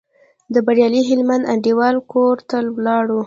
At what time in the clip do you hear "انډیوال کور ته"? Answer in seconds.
1.53-2.57